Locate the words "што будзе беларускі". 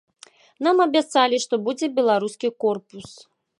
1.45-2.53